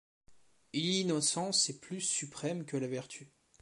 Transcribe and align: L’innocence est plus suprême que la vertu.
L’innocence 0.73 1.69
est 1.69 1.79
plus 1.79 2.01
suprême 2.01 2.65
que 2.65 2.75
la 2.75 2.87
vertu. 2.87 3.29